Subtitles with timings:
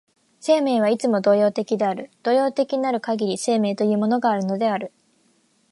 [0.39, 4.91] 生命はいつも動揺的である、動揺的なるかぎり生命というものがあるのである。